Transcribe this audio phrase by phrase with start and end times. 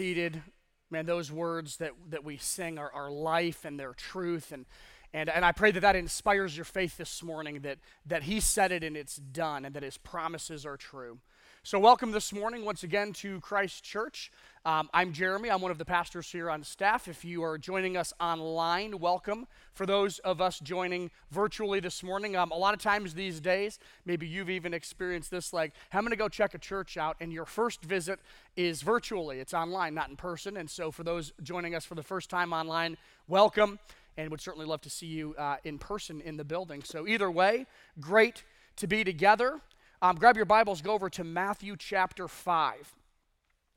[0.00, 0.42] seated.
[0.90, 4.50] Man, those words that, that we sing are, are life and their truth.
[4.50, 4.64] And,
[5.12, 8.72] and, and I pray that that inspires your faith this morning, that, that He said
[8.72, 11.18] it and it's done, and that His promises are true.
[11.62, 14.32] So, welcome this morning once again to Christ Church.
[14.64, 15.50] Um, I'm Jeremy.
[15.50, 17.06] I'm one of the pastors here on staff.
[17.06, 19.46] If you are joining us online, welcome.
[19.74, 23.78] For those of us joining virtually this morning, um, a lot of times these days,
[24.06, 27.30] maybe you've even experienced this like, I'm going to go check a church out, and
[27.30, 28.20] your first visit
[28.56, 29.38] is virtually.
[29.38, 30.56] It's online, not in person.
[30.56, 32.96] And so, for those joining us for the first time online,
[33.28, 33.78] welcome.
[34.16, 36.82] And would certainly love to see you uh, in person in the building.
[36.82, 37.66] So, either way,
[38.00, 38.44] great
[38.76, 39.60] to be together.
[40.02, 42.94] Um, grab your Bibles, go over to Matthew chapter 5.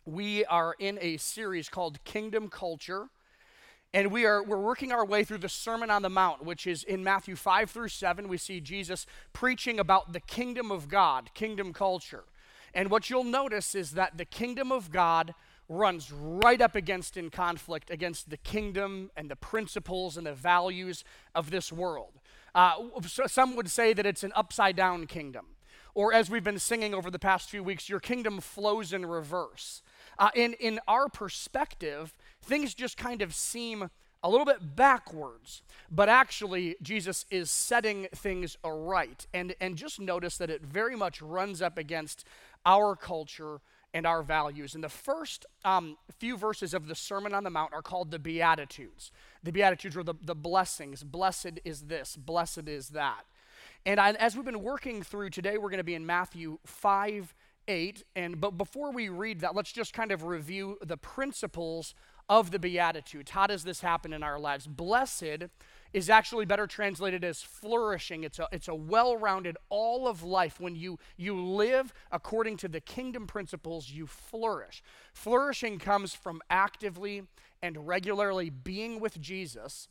[0.06, 3.10] We are in a series called Kingdom Culture,
[3.94, 6.86] and we are we're working our way through the Sermon on the Mount, which is
[6.86, 8.30] in Matthew 5 through 7.
[8.30, 12.24] We see Jesus preaching about the kingdom of God, kingdom culture.
[12.74, 15.36] And what you'll notice is that the kingdom of God
[15.68, 21.04] runs right up against in conflict against the kingdom and the principles and the values
[21.36, 22.14] of this world.
[22.56, 22.76] Uh,
[23.08, 25.48] so some would say that it's an upside down kingdom
[25.96, 29.82] or as we've been singing over the past few weeks, your kingdom flows in reverse.
[30.18, 33.90] Uh, in, in our perspective, things just kind of seem
[34.24, 39.28] a little bit backwards, but actually, Jesus is setting things aright.
[39.34, 42.26] And, and just notice that it very much runs up against
[42.66, 43.60] our culture
[43.94, 44.76] and our values.
[44.76, 48.18] And the first um, few verses of the Sermon on the Mount are called the
[48.18, 49.12] Beatitudes.
[49.44, 51.04] The Beatitudes are the, the blessings.
[51.04, 53.26] Blessed is this, blessed is that.
[53.86, 57.34] And I, as we've been working through today, we're going to be in Matthew 5
[57.68, 58.04] 8.
[58.16, 61.96] And but before we read that, let's just kind of review the principles
[62.30, 63.32] of the Beatitudes.
[63.32, 64.68] How does this happen in our lives?
[64.68, 65.46] Blessed
[65.92, 68.24] is actually better translated as flourishing.
[68.24, 70.60] It's a, it's a well-rounded all of life.
[70.60, 74.82] When you, you live according to the kingdom principles, you flourish.
[75.14, 77.24] Flourishing comes from actively
[77.62, 79.88] and regularly being with Jesus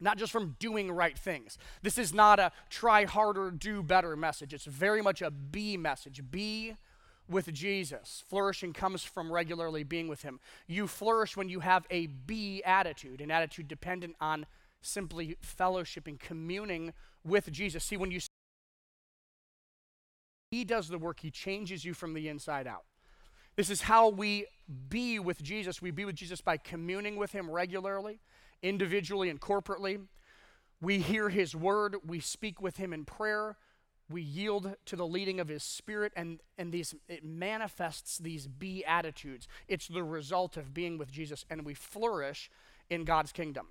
[0.00, 1.58] not just from doing right things.
[1.82, 4.54] This is not a try harder, do better message.
[4.54, 6.22] It's very much a be message.
[6.30, 6.74] Be
[7.28, 8.24] with Jesus.
[8.28, 10.40] Flourishing comes from regularly being with Him.
[10.66, 14.46] You flourish when you have a be attitude, an attitude dependent on
[14.80, 16.92] simply fellowshipping, communing
[17.24, 17.84] with Jesus.
[17.84, 18.20] See, when you
[20.50, 22.84] He does the work, He changes you from the inside out.
[23.56, 24.46] This is how we
[24.88, 25.82] be with Jesus.
[25.82, 28.20] We be with Jesus by communing with Him regularly
[28.62, 30.00] individually and corporately.
[30.80, 33.56] We hear his word, we speak with him in prayer,
[34.10, 38.84] we yield to the leading of his spirit, and, and these, it manifests these be
[38.84, 39.48] attitudes.
[39.66, 42.50] It's the result of being with Jesus, and we flourish
[42.88, 43.66] in God's kingdom.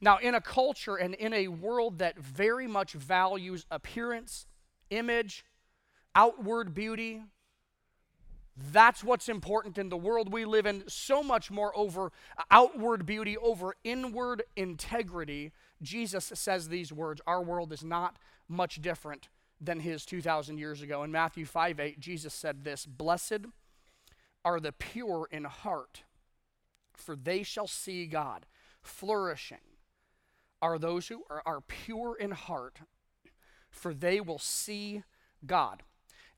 [0.00, 4.46] Now, in a culture and in a world that very much values appearance,
[4.88, 5.44] image,
[6.14, 7.22] outward beauty,
[8.72, 12.12] that's what's important in the world we live in, so much more over
[12.50, 15.52] outward beauty, over inward integrity.
[15.82, 19.28] Jesus says these words Our world is not much different
[19.60, 21.02] than his 2,000 years ago.
[21.02, 23.46] In Matthew 5 8, Jesus said this Blessed
[24.44, 26.02] are the pure in heart,
[26.92, 28.46] for they shall see God.
[28.82, 29.58] Flourishing
[30.62, 32.80] are those who are, are pure in heart,
[33.70, 35.02] for they will see
[35.46, 35.82] God.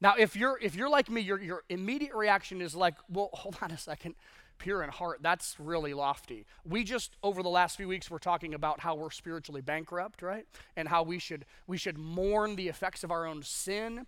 [0.02, 3.56] Now, if you're if you're like me, your your immediate reaction is like, well, hold
[3.62, 4.16] on a second.
[4.58, 6.44] Pure in heart, that's really lofty.
[6.64, 10.44] We just over the last few weeks we're talking about how we're spiritually bankrupt, right?
[10.76, 14.06] And how we should we should mourn the effects of our own sin.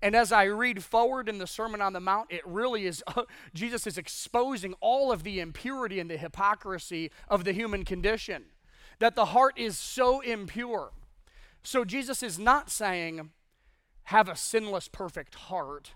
[0.00, 3.02] And as I read forward in the Sermon on the Mount, it really is,
[3.54, 8.46] Jesus is exposing all of the impurity and the hypocrisy of the human condition.
[8.98, 10.90] That the heart is so impure.
[11.62, 13.30] So Jesus is not saying,
[14.04, 15.94] have a sinless, perfect heart.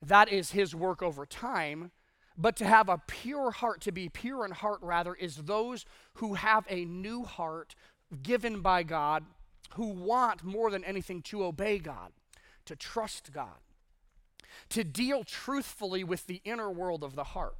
[0.00, 1.92] That is his work over time.
[2.36, 5.84] But to have a pure heart, to be pure in heart, rather, is those
[6.14, 7.74] who have a new heart
[8.22, 9.24] given by God,
[9.74, 12.12] who want more than anything to obey God,
[12.64, 13.60] to trust God,
[14.70, 17.56] to deal truthfully with the inner world of the heart.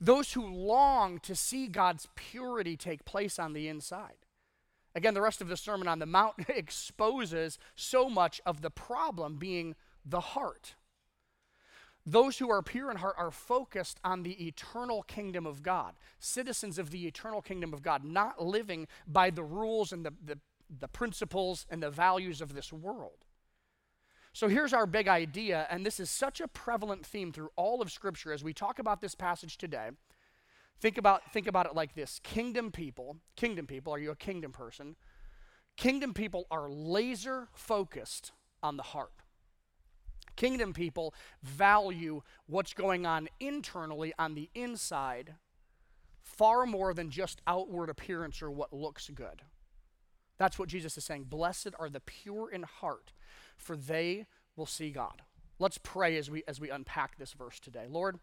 [0.00, 4.16] Those who long to see God's purity take place on the inside.
[4.94, 9.36] Again, the rest of the Sermon on the Mount exposes so much of the problem
[9.36, 10.74] being the heart.
[12.06, 16.78] Those who are pure in heart are focused on the eternal kingdom of God, citizens
[16.78, 20.38] of the eternal kingdom of God, not living by the rules and the, the,
[20.78, 23.26] the principles and the values of this world.
[24.32, 27.90] So here's our big idea, and this is such a prevalent theme through all of
[27.90, 29.90] Scripture as we talk about this passage today.
[30.80, 34.52] Think about, think about it like this kingdom people, kingdom people, are you a kingdom
[34.52, 34.96] person?
[35.76, 38.32] Kingdom people are laser focused
[38.62, 39.12] on the heart.
[40.36, 45.34] Kingdom people value what's going on internally on the inside
[46.22, 49.42] far more than just outward appearance or what looks good.
[50.38, 51.24] That's what Jesus is saying.
[51.24, 53.12] Blessed are the pure in heart,
[53.56, 54.26] for they
[54.56, 55.22] will see God.
[55.58, 57.84] Let's pray as we as we unpack this verse today.
[57.86, 58.18] Lord,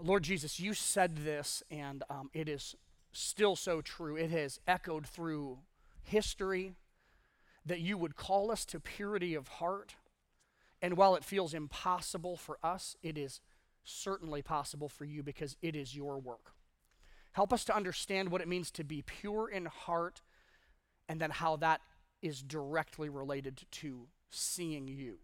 [0.00, 2.74] Lord Jesus, you said this, and um, it is
[3.12, 4.16] still so true.
[4.16, 5.58] It has echoed through
[6.02, 6.74] history
[7.66, 9.94] that you would call us to purity of heart.
[10.82, 13.40] And while it feels impossible for us, it is
[13.84, 16.52] certainly possible for you because it is your work.
[17.32, 20.20] Help us to understand what it means to be pure in heart
[21.08, 21.80] and then how that
[22.22, 25.18] is directly related to seeing you.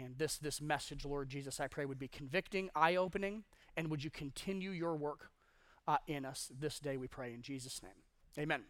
[0.00, 3.44] And this, this message, Lord Jesus, I pray would be convicting, eye opening,
[3.76, 5.30] and would you continue your work
[5.86, 7.92] uh, in us this day, we pray in Jesus' name.
[8.38, 8.62] Amen.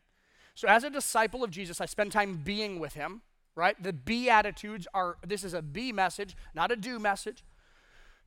[0.54, 3.22] So, as a disciple of Jesus, I spend time being with him,
[3.54, 3.80] right?
[3.82, 7.44] The be attitudes are, this is a be message, not a do message.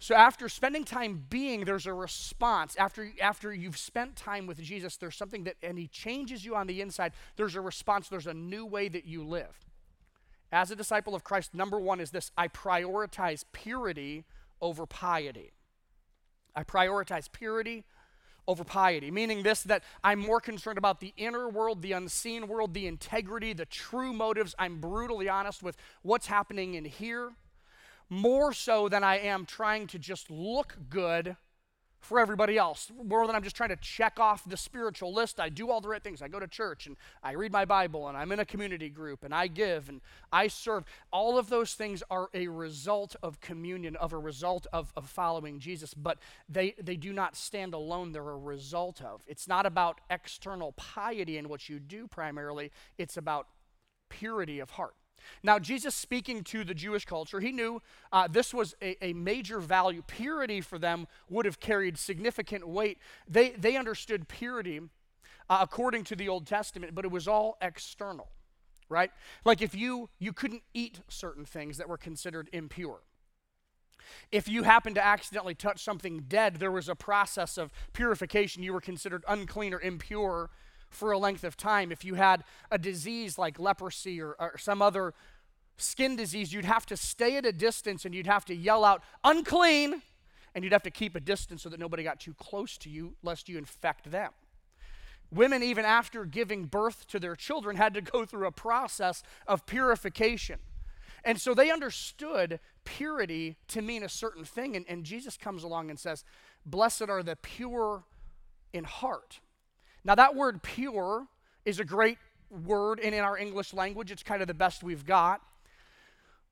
[0.01, 2.75] So after spending time being, there's a response.
[2.75, 6.65] After, after you've spent time with Jesus, there's something that, and he changes you on
[6.65, 9.59] the inside, there's a response, there's a new way that you live.
[10.51, 14.25] As a disciple of Christ, number one is this I prioritize purity
[14.61, 15.51] over piety.
[16.55, 17.85] I prioritize purity
[18.47, 22.73] over piety, meaning this that I'm more concerned about the inner world, the unseen world,
[22.73, 24.53] the integrity, the true motives.
[24.59, 27.31] I'm brutally honest with what's happening in here
[28.09, 31.37] more so than I am trying to just look good
[32.01, 35.39] for everybody else, more than I'm just trying to check off the spiritual list.
[35.39, 36.21] I do all the right things.
[36.21, 39.23] I go to church and I read my Bible and I'm in a community group
[39.23, 40.01] and I give and
[40.31, 40.83] I serve.
[41.13, 45.59] All of those things are a result of communion, of a result of, of following
[45.59, 46.17] Jesus, but
[46.49, 48.11] they, they do not stand alone.
[48.11, 49.23] They're a result of.
[49.27, 53.47] It's not about external piety in what you do primarily, it's about
[54.09, 54.95] purity of heart.
[55.43, 57.81] Now, Jesus speaking to the Jewish culture, he knew
[58.11, 60.03] uh, this was a, a, major value.
[60.05, 62.97] Purity for them would have carried significant weight.
[63.27, 64.81] They, they understood purity
[65.49, 68.29] uh, according to the Old Testament, but it was all external,
[68.89, 69.11] right?
[69.43, 73.01] Like if you, you couldn't eat certain things that were considered impure.
[74.31, 78.63] If you happened to accidentally touch something dead, there was a process of purification.
[78.63, 80.49] You were considered unclean or impure
[80.91, 81.91] for a length of time.
[81.91, 85.13] If you had a disease like leprosy or, or some other
[85.77, 89.03] skin disease, you'd have to stay at a distance and you'd have to yell out,
[89.23, 90.01] unclean,
[90.53, 93.15] and you'd have to keep a distance so that nobody got too close to you
[93.23, 94.31] lest you infect them.
[95.33, 99.65] Women, even after giving birth to their children, had to go through a process of
[99.65, 100.59] purification.
[101.23, 104.75] And so they understood purity to mean a certain thing.
[104.75, 106.23] And, and Jesus comes along and says,
[106.65, 108.03] Blessed are the pure
[108.73, 109.39] in heart.
[110.03, 111.27] Now, that word pure
[111.65, 112.17] is a great
[112.49, 115.41] word, and in our English language, it's kind of the best we've got.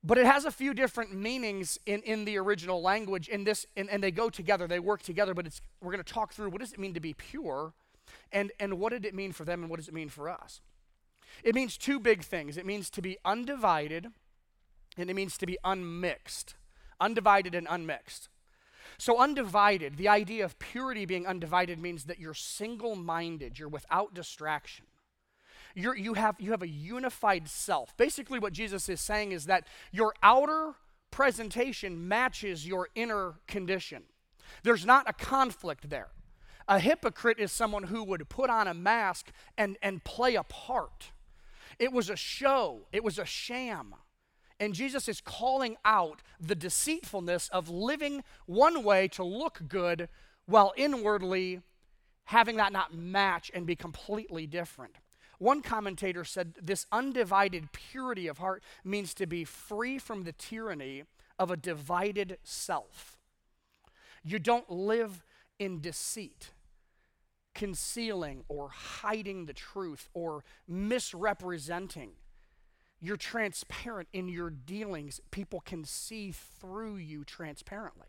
[0.03, 3.89] But it has a few different meanings in, in the original language, in this, and,
[3.89, 6.61] and they go together, they work together, but it's, we're going to talk through what
[6.61, 7.73] does it mean to be pure,
[8.31, 10.61] and, and what did it mean for them, and what does it mean for us?
[11.43, 12.57] It means two big things.
[12.57, 14.07] It means to be undivided,
[14.97, 16.55] and it means to be unmixed.
[17.01, 18.29] Undivided and unmixed.
[18.99, 24.13] So, undivided, the idea of purity being undivided means that you're single minded, you're without
[24.13, 24.85] distraction.
[25.73, 27.95] You're, you, have, you have a unified self.
[27.95, 30.73] Basically, what Jesus is saying is that your outer
[31.11, 34.03] presentation matches your inner condition.
[34.63, 36.09] There's not a conflict there.
[36.67, 41.11] A hypocrite is someone who would put on a mask and, and play a part.
[41.79, 43.95] It was a show, it was a sham.
[44.59, 50.09] And Jesus is calling out the deceitfulness of living one way to look good
[50.45, 51.61] while inwardly
[52.25, 54.95] having that not match and be completely different.
[55.39, 61.05] One commentator said this undivided purity of heart means to be free from the tyranny
[61.39, 63.17] of a divided self.
[64.21, 65.23] You don't live
[65.57, 66.51] in deceit,
[67.55, 72.11] concealing or hiding the truth or misrepresenting
[73.01, 75.21] you're transparent in your dealings.
[75.31, 78.07] People can see through you transparently.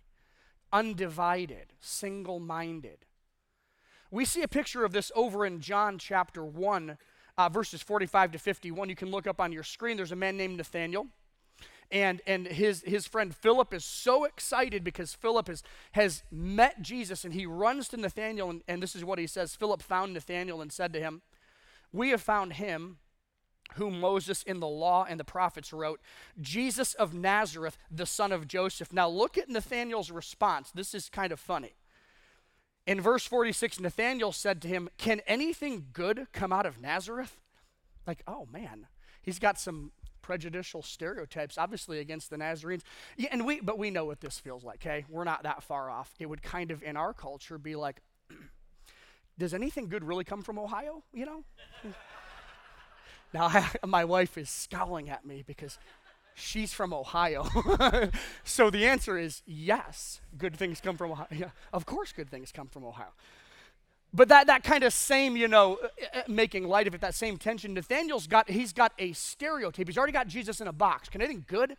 [0.72, 3.04] Undivided, single minded.
[4.10, 6.98] We see a picture of this over in John chapter 1,
[7.38, 8.88] uh, verses 45 to 51.
[8.88, 9.96] You can look up on your screen.
[9.96, 11.06] There's a man named Nathaniel.
[11.92, 17.24] And, and his, his friend Philip is so excited because Philip has, has met Jesus
[17.24, 18.50] and he runs to Nathaniel.
[18.50, 21.22] And, and this is what he says Philip found Nathaniel and said to him,
[21.92, 22.98] We have found him
[23.74, 26.00] whom Moses in the law and the prophets wrote,
[26.40, 28.92] Jesus of Nazareth, the son of Joseph.
[28.92, 30.70] Now look at Nathanael's response.
[30.70, 31.74] This is kind of funny.
[32.86, 37.36] In verse 46, Nathanael said to him, Can anything good come out of Nazareth?
[38.06, 38.86] Like, oh man,
[39.22, 42.82] he's got some prejudicial stereotypes, obviously against the Nazarenes.
[43.16, 44.84] Yeah, and we, but we know what this feels like.
[44.84, 46.12] Okay, we're not that far off.
[46.18, 48.00] It would kind of in our culture be like,
[49.38, 51.02] does anything good really come from Ohio?
[51.12, 51.44] You know.
[53.32, 55.78] Now I, my wife is scowling at me because
[56.34, 57.46] she's from Ohio.
[58.44, 61.26] so the answer is yes, good things come from Ohio.
[61.30, 63.12] Yeah, of course, good things come from Ohio.
[64.12, 67.14] But that, that kind of same, you know, uh, uh, making light of it, that
[67.14, 69.86] same tension, Nathaniel's got, he's got a stereotype.
[69.86, 71.08] He's already got Jesus in a box.
[71.08, 71.76] Can anything good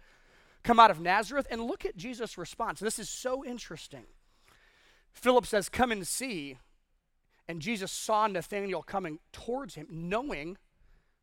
[0.64, 1.46] come out of Nazareth?
[1.52, 2.80] And look at Jesus' response.
[2.80, 4.06] This is so interesting.
[5.12, 6.58] Philip says, Come and see.
[7.50, 10.58] And Jesus saw Nathanael coming towards him, knowing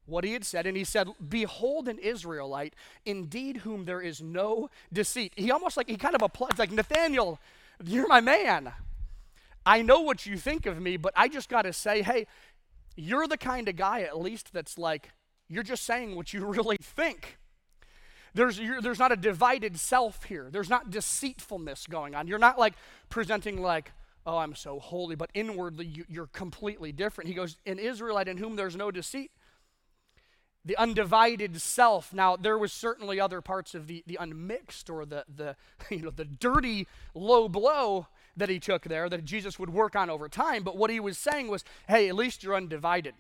[0.09, 0.67] what he had said.
[0.67, 2.75] And he said, Behold, an Israelite,
[3.05, 5.33] indeed, whom there is no deceit.
[5.37, 7.39] He almost like, he kind of applies, like, Nathaniel,
[7.85, 8.73] you're my man.
[9.65, 12.27] I know what you think of me, but I just got to say, hey,
[12.97, 15.11] you're the kind of guy, at least, that's like,
[15.49, 17.39] you're just saying what you really think.
[18.35, 20.49] There's, there's not a divided self here.
[20.51, 22.27] There's not deceitfulness going on.
[22.29, 22.75] You're not like
[23.09, 23.93] presenting like,
[24.27, 27.29] oh, I'm so holy, but inwardly you, you're completely different.
[27.29, 29.31] He goes, an Israelite in whom there's no deceit.
[30.69, 32.13] The undivided self.
[32.13, 35.57] Now, there was certainly other parts of the, the unmixed or the, the,
[35.91, 38.07] you know, the dirty low blow
[38.37, 40.63] that he took there that Jesus would work on over time.
[40.63, 43.15] But what he was saying was, hey, at least you're undivided.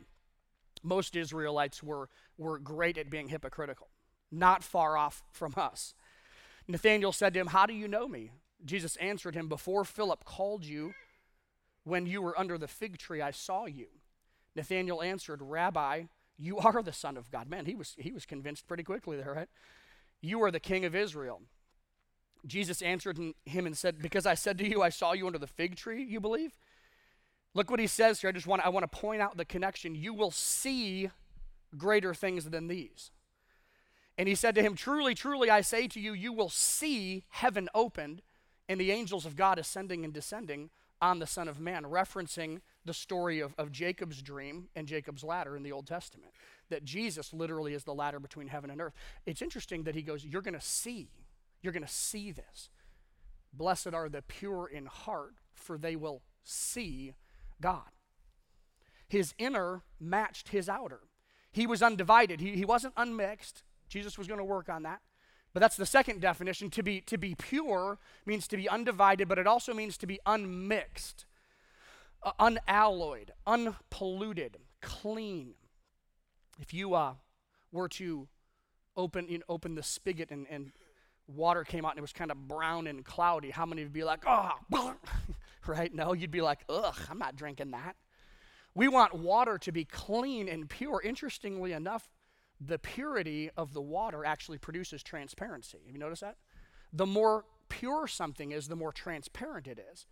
[0.82, 3.88] Most Israelites were, were great at being hypocritical,
[4.30, 5.94] not far off from us.
[6.68, 8.30] Nathanael said to him, How do you know me?
[8.62, 10.92] Jesus answered him, Before Philip called you,
[11.84, 13.86] when you were under the fig tree, I saw you.
[14.54, 16.04] Nathanael answered, Rabbi,
[16.38, 17.48] you are the Son of God.
[17.48, 19.48] Man, he was, he was convinced pretty quickly there, right?
[20.20, 21.42] You are the King of Israel.
[22.46, 25.46] Jesus answered him and said, Because I said to you, I saw you under the
[25.46, 26.56] fig tree, you believe?
[27.54, 28.30] Look what he says here.
[28.30, 29.94] I just want I want to point out the connection.
[29.94, 31.10] You will see
[31.76, 33.10] greater things than these.
[34.16, 37.68] And he said to him, Truly, truly, I say to you, you will see heaven
[37.74, 38.22] opened
[38.68, 42.94] and the angels of God ascending and descending on the Son of Man, referencing the
[42.94, 46.32] story of, of Jacob's dream and Jacob's ladder in the Old Testament.
[46.70, 48.94] That Jesus literally is the ladder between heaven and earth.
[49.24, 51.08] It's interesting that he goes, You're going to see
[51.62, 52.70] you're going to see this.
[53.52, 57.14] Blessed are the pure in heart, for they will see
[57.60, 57.90] God.
[59.08, 61.00] His inner matched his outer.
[61.50, 63.62] He was undivided, he, he wasn't unmixed.
[63.88, 65.00] Jesus was going to work on that.
[65.54, 66.68] But that's the second definition.
[66.70, 70.20] To be, to be pure means to be undivided, but it also means to be
[70.26, 71.24] unmixed,
[72.22, 75.54] uh, unalloyed, unpolluted, clean.
[76.60, 77.14] If you uh,
[77.72, 78.28] were to
[78.96, 80.72] open, you know, open the spigot and, and
[81.26, 84.04] water came out and it was kind of brown and cloudy, how many would be
[84.04, 84.52] like, oh,
[85.66, 85.94] right?
[85.94, 87.96] No, you'd be like, ugh, I'm not drinking that.
[88.74, 91.00] We want water to be clean and pure.
[91.02, 92.08] Interestingly enough,
[92.60, 95.78] the purity of the water actually produces transparency.
[95.86, 96.36] Have you noticed that?
[96.92, 100.06] The more pure something is, the more transparent it is.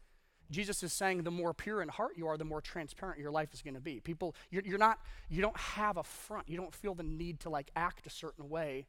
[0.50, 3.52] Jesus is saying the more pure in heart you are, the more transparent your life
[3.52, 4.00] is going to be.
[4.00, 6.48] People, you're, you're, not, you don't have a front.
[6.48, 8.86] You don't feel the need to like act a certain way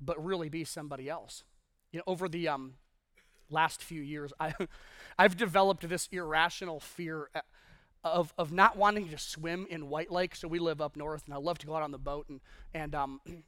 [0.00, 1.44] but really be somebody else.
[1.92, 2.74] You know, over the um,
[3.50, 4.54] last few years, I,
[5.18, 7.40] I've developed this irrational fear uh,
[8.04, 10.34] of, of not wanting to swim in White Lake.
[10.34, 12.28] So we live up north, and I love to go out on the boat.
[12.28, 12.40] And,
[12.74, 13.20] and um,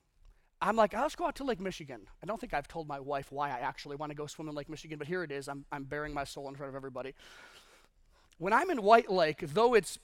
[0.62, 2.02] I'm like, let's go out to Lake Michigan.
[2.23, 4.55] I don't think I've told my wife why I actually want to go swim in
[4.55, 5.49] Lake Michigan, but here it is.
[5.49, 7.14] I'm, I'm bearing my soul in front of everybody.
[8.38, 9.99] When I'm in White Lake, though it's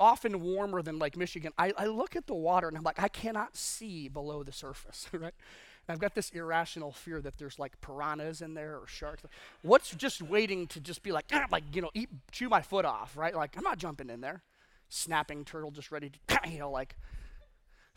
[0.00, 3.08] often warmer than Lake Michigan, I, I look at the water and I'm like, I
[3.08, 5.34] cannot see below the surface, right?
[5.88, 9.24] I've got this irrational fear that there's like piranhas in there or sharks.
[9.62, 12.84] What's just waiting to just be like, ah, like, you know, eat, chew my foot
[12.84, 13.34] off, right?
[13.34, 14.42] Like, I'm not jumping in there.
[14.88, 16.96] Snapping turtle just ready to, you know, like,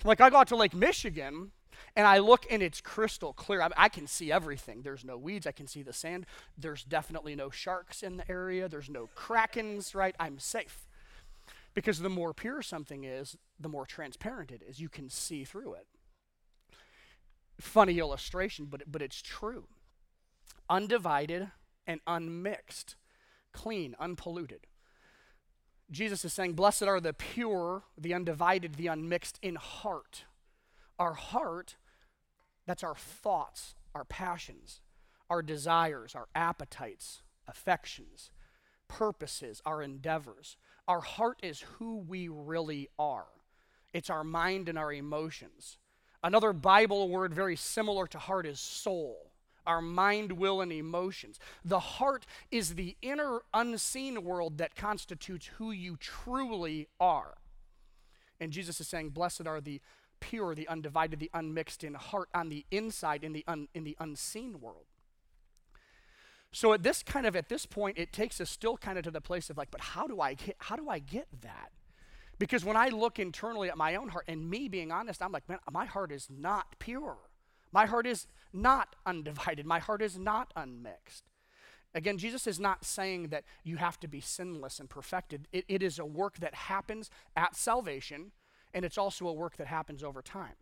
[0.03, 1.51] like I go out to Lake Michigan
[1.95, 3.61] and I look and it's crystal clear.
[3.61, 4.81] I, I, can see everything.
[4.81, 5.47] There's no weeds.
[5.47, 6.25] I can see the sand.
[6.57, 8.67] There's definitely no sharks in the area.
[8.67, 10.15] There's no krakens, right?
[10.19, 10.87] I'm safe.
[11.73, 14.79] Because the more pure something is, the more transparent it is.
[14.79, 15.87] You can see through it
[17.59, 19.65] funny illustration, but, but it's true.
[20.69, 21.51] Undivided
[21.87, 22.95] and unmixed,
[23.53, 24.67] clean, unpolluted.
[25.91, 30.25] Jesus is saying, Blessed are the pure, the undivided, the unmixed in heart.
[30.99, 31.75] Our heart,
[32.65, 34.81] that's our thoughts, our passions,
[35.29, 38.31] our desires, our appetites, affections,
[38.87, 40.57] purposes, our endeavors.
[40.87, 43.27] Our heart is who we really are,
[43.93, 45.77] it's our mind and our emotions.
[46.23, 49.31] Another Bible word very similar to heart is soul,
[49.67, 51.39] our mind, will, and emotions.
[51.63, 57.35] The heart is the inner unseen world that constitutes who you truly are.
[58.39, 59.81] And Jesus is saying, Blessed are the
[60.29, 63.95] pure, the undivided, the unmixed in heart on the inside, in the, un, in the
[63.99, 64.85] unseen world.
[66.51, 69.11] So at this kind of at this point, it takes us still kind of to
[69.11, 71.71] the place of like, but how do I get how do I get that?
[72.39, 75.47] Because when I look internally at my own heart, and me being honest, I'm like,
[75.47, 77.17] man, my heart is not pure.
[77.71, 79.65] My heart is not undivided.
[79.65, 81.25] My heart is not unmixed.
[81.93, 85.47] Again, Jesus is not saying that you have to be sinless and perfected.
[85.51, 88.31] It, it is a work that happens at salvation,
[88.75, 90.53] and it's also a work that happens over time.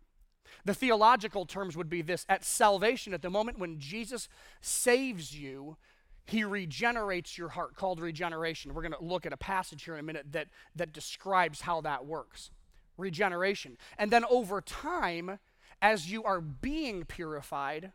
[0.64, 4.28] The theological terms would be this at salvation, at the moment when Jesus
[4.60, 5.76] saves you,
[6.24, 8.72] he regenerates your heart, called regeneration.
[8.72, 11.80] We're going to look at a passage here in a minute that, that describes how
[11.82, 12.50] that works.
[12.96, 13.76] Regeneration.
[13.98, 15.38] And then over time,
[15.82, 17.92] as you are being purified,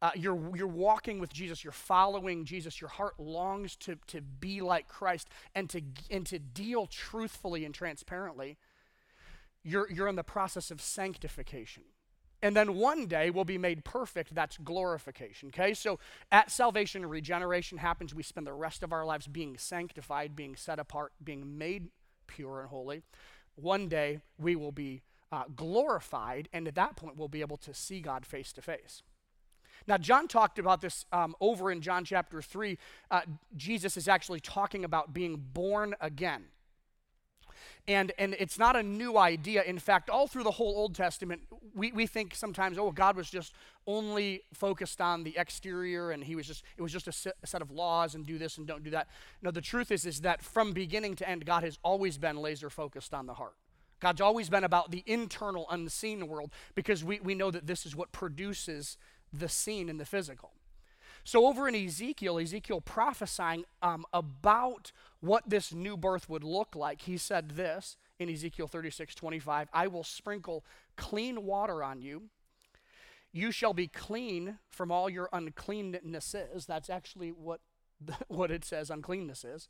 [0.00, 4.60] uh, you're, you're walking with Jesus, you're following Jesus, your heart longs to, to be
[4.60, 8.56] like Christ and to, and to deal truthfully and transparently
[9.64, 11.84] you're, you're in the process of sanctification.
[12.42, 14.34] And then one day we'll be made perfect.
[14.34, 15.48] That's glorification.
[15.48, 15.74] Okay?
[15.74, 16.00] So
[16.32, 18.14] at salvation, regeneration happens.
[18.14, 21.90] We spend the rest of our lives being sanctified, being set apart, being made
[22.26, 23.02] pure and holy.
[23.54, 27.72] One day we will be uh, glorified, and at that point we'll be able to
[27.72, 29.02] see God face to face.
[29.86, 32.78] Now, John talked about this um, over in John chapter 3.
[33.10, 33.22] Uh,
[33.56, 36.44] Jesus is actually talking about being born again.
[37.88, 39.62] And, and it's not a new idea.
[39.62, 41.42] In fact, all through the whole Old Testament,
[41.74, 43.54] we, we think sometimes, oh, God was just
[43.86, 47.46] only focused on the exterior and he was just, it was just a set, a
[47.46, 49.08] set of laws and do this and don't do that.
[49.42, 52.70] No, the truth is, is that from beginning to end, God has always been laser
[52.70, 53.54] focused on the heart.
[54.00, 57.94] God's always been about the internal, unseen world because we, we know that this is
[57.94, 58.96] what produces
[59.32, 60.52] the seen in the physical.
[61.24, 67.02] So, over in Ezekiel, Ezekiel prophesying um, about what this new birth would look like,
[67.02, 70.64] he said this in Ezekiel 36 25 I will sprinkle
[70.96, 72.24] clean water on you.
[73.32, 76.66] You shall be clean from all your uncleannesses.
[76.66, 77.60] That's actually what,
[78.28, 79.68] what it says uncleanness is.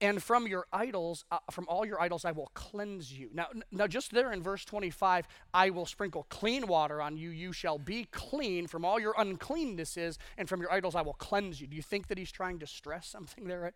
[0.00, 3.30] And from your idols, uh, from all your idols, I will cleanse you.
[3.32, 7.30] Now, now, just there in verse 25, I will sprinkle clean water on you.
[7.30, 11.60] You shall be clean from all your uncleannesses, and from your idols, I will cleanse
[11.60, 11.66] you.
[11.66, 13.72] Do you think that he's trying to stress something there?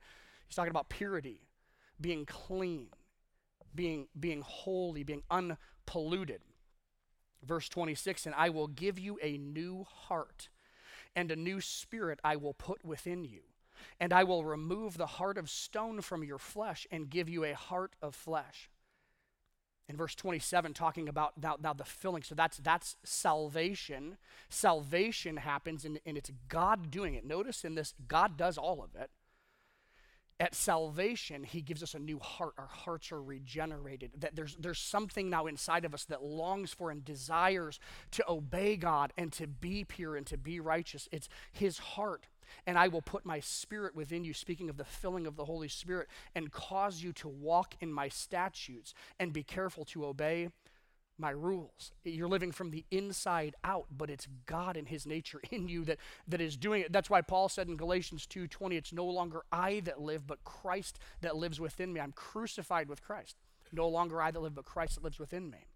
[0.48, 1.40] He's talking about purity,
[2.00, 2.88] being clean,
[3.74, 6.40] being, being holy, being unpolluted.
[7.44, 10.48] Verse 26, and I will give you a new heart,
[11.14, 13.42] and a new spirit I will put within you
[14.00, 17.54] and I will remove the heart of stone from your flesh and give you a
[17.54, 18.70] heart of flesh.
[19.88, 22.22] In verse 27, talking about now, now the filling.
[22.22, 24.18] So that's that's salvation.
[24.50, 27.24] Salvation happens and, and it's God doing it.
[27.24, 29.10] Notice in this, God does all of it.
[30.40, 32.52] At salvation, he gives us a new heart.
[32.58, 34.12] Our hearts are regenerated.
[34.18, 37.80] That there's there's something now inside of us that longs for and desires
[38.12, 41.08] to obey God and to be pure and to be righteous.
[41.10, 42.26] It's his heart
[42.66, 45.68] and I will put my spirit within you, speaking of the filling of the Holy
[45.68, 50.48] Spirit, and cause you to walk in my statutes and be careful to obey
[51.18, 51.92] my rules.
[52.04, 55.98] You're living from the inside out, but it's God and his nature in you that,
[56.28, 56.92] that is doing it.
[56.92, 60.98] That's why Paul said in Galatians 2:20, it's no longer I that live, but Christ
[61.20, 62.00] that lives within me.
[62.00, 63.36] I'm crucified with Christ.
[63.72, 65.66] No longer I that live, but Christ that lives within me.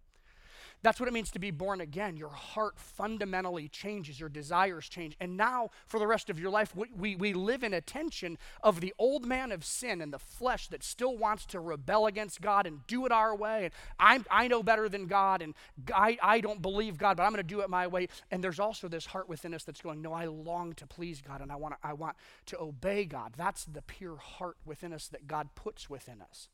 [0.82, 2.16] That's what it means to be born again.
[2.16, 5.16] Your heart fundamentally changes, your desires change.
[5.20, 8.36] And now, for the rest of your life, we, we, we, live in a tension
[8.62, 12.40] of the old man of sin and the flesh that still wants to rebel against
[12.40, 13.66] God and do it our way.
[13.66, 15.54] And I'm, I know better than God, and
[15.94, 18.08] I, I don't believe God, but I'm going to do it my way.
[18.32, 21.40] And there's also this heart within us that's going, No, I long to please God,
[21.40, 22.16] and I want, I want
[22.46, 23.34] to obey God.
[23.36, 26.48] That's the pure heart within us that God puts within us.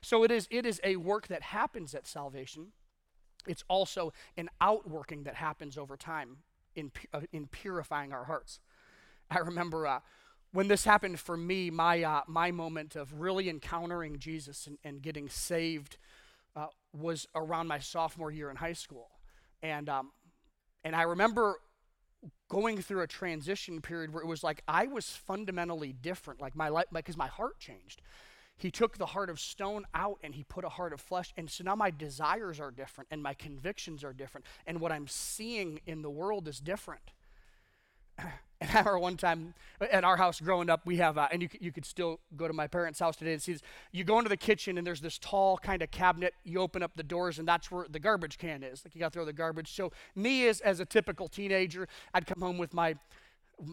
[0.00, 2.68] So it is, it is a work that happens at salvation
[3.46, 6.38] it's also an outworking that happens over time
[6.74, 8.60] in, uh, in purifying our hearts.
[9.30, 10.00] I remember uh,
[10.52, 15.02] when this happened for me, my, uh, my moment of really encountering Jesus and, and
[15.02, 15.96] getting saved
[16.56, 19.10] uh, was around my sophomore year in high school.
[19.62, 20.12] And, um,
[20.84, 21.56] and I remember
[22.48, 26.68] going through a transition period where it was like I was fundamentally different, like my
[26.68, 28.00] life, because my heart changed.
[28.56, 31.32] He took the heart of stone out and he put a heart of flesh.
[31.36, 34.46] And so now my desires are different and my convictions are different.
[34.66, 37.12] And what I'm seeing in the world is different.
[38.60, 41.48] And I remember one time at our house growing up, we have, uh, and you,
[41.60, 43.62] you could still go to my parents' house today and see this.
[43.92, 46.32] You go into the kitchen and there's this tall kind of cabinet.
[46.44, 48.82] You open up the doors and that's where the garbage can is.
[48.82, 49.74] Like you got to throw the garbage.
[49.74, 52.94] So, me as, as a typical teenager, I'd come home with my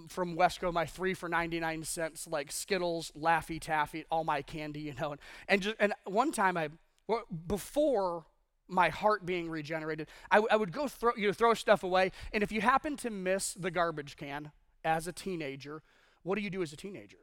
[0.07, 4.93] from Wesco my three for 99 cents, like Skittles, Laffy Taffy, all my candy, you
[4.99, 5.11] know.
[5.11, 6.69] And, and just and one time I
[7.47, 8.25] before
[8.67, 12.11] my heart being regenerated, I, would go throw, you know, throw stuff away.
[12.31, 14.51] And if you happen to miss the garbage can
[14.83, 15.83] as a teenager,
[16.23, 17.17] what do you do as a teenager?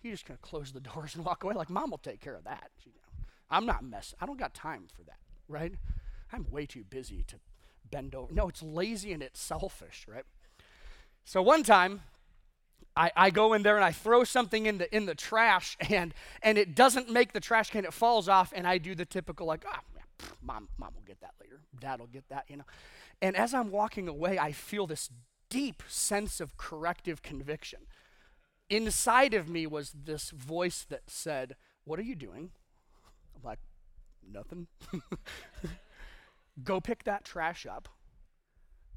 [0.00, 2.34] You just kind of close the doors and walk away like, Mom will take care
[2.34, 2.70] of that.
[2.84, 4.18] You know, I'm not messing.
[4.20, 5.74] I don't got time for that, right?
[6.32, 7.36] I'm way too busy to
[7.90, 8.32] bend over.
[8.32, 10.24] No, it's lazy and it's selfish, right?
[11.24, 12.02] So one time,
[12.96, 16.12] I, I go in there and I throw something in the in the trash and
[16.42, 17.84] and it doesn't make the trash can.
[17.84, 19.80] It falls off and I do the typical like, ah,
[20.18, 21.60] pff, mom, mom will get that later.
[21.80, 22.64] Dad will get that, you know.
[23.20, 25.08] And as I'm walking away, I feel this
[25.48, 27.80] deep sense of corrective conviction.
[28.68, 32.50] Inside of me was this voice that said, "What are you doing?"
[33.34, 33.60] I'm like,
[34.26, 34.66] "Nothing."
[36.64, 37.88] Go pick that trash up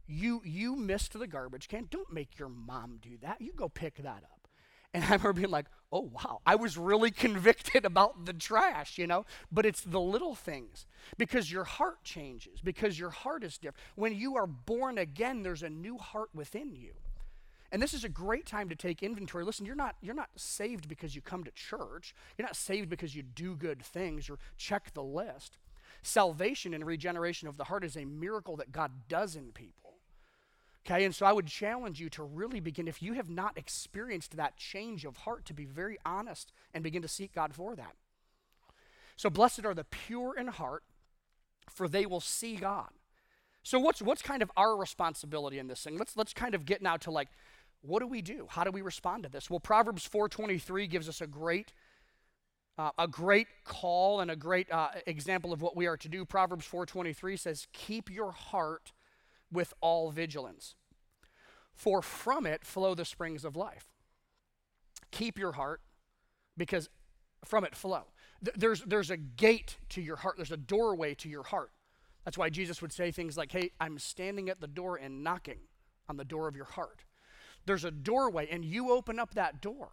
[0.08, 1.88] you you missed the garbage can.
[1.89, 3.41] Don't make your mom do that.
[3.41, 4.48] You go pick that up.
[4.94, 9.08] And I remember being like, oh wow, I was really convicted about the trash, you
[9.08, 9.26] know?
[9.52, 10.86] But it's the little things.
[11.18, 13.78] Because your heart changes, because your heart is different.
[13.96, 16.94] When you are born again, there's a new heart within you.
[17.72, 19.44] And this is a great time to take inventory.
[19.44, 22.15] Listen, you're not, you're not saved because you come to church.
[22.38, 25.58] You're not saved because you do good things or check the list.
[26.02, 29.85] Salvation and regeneration of the heart is a miracle that God does in people.
[30.86, 34.38] Okay, and so I would challenge you to really begin, if you have not experienced
[34.38, 37.95] that change of heart, to be very honest and begin to seek God for that.
[39.15, 40.84] So, blessed are the pure in heart,
[41.69, 42.89] for they will see God.
[43.63, 45.98] So, what's, what's kind of our responsibility in this thing?
[45.98, 47.30] Let's, let's kind of get now to like,
[47.82, 48.45] what do we do?
[48.48, 49.50] How do we respond to this?
[49.50, 51.74] Well, Proverbs 4.23 gives us a great
[52.78, 56.26] uh, a great call and a great uh, example of what we are to do.
[56.26, 58.91] Proverbs 4:23 says, "Keep your heart
[59.51, 60.75] with all vigilance.
[61.73, 63.88] For from it flow the springs of life.
[65.12, 65.81] Keep your heart,
[66.58, 66.89] because
[67.43, 68.03] from it flow.
[68.55, 71.71] There's, there's a gate to your heart, there's a doorway to your heart.
[72.23, 75.60] That's why Jesus would say things like, Hey, I'm standing at the door and knocking
[76.10, 77.03] on the door of your heart.
[77.65, 79.91] There's a doorway, and you open up that door.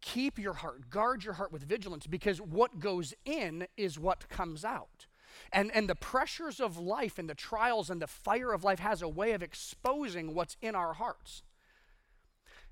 [0.00, 4.64] Keep your heart, guard your heart with vigilance, because what goes in is what comes
[4.64, 5.07] out.
[5.52, 9.02] And, and the pressures of life and the trials and the fire of life has
[9.02, 11.42] a way of exposing what's in our hearts.